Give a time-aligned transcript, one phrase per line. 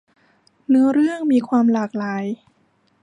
[0.69, 2.23] เนื้อเรื่องมีความหลากหลาย